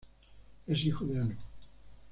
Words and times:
Es 0.65 0.83
hijo 0.83 1.05
de 1.05 1.19
Anu. 1.21 1.35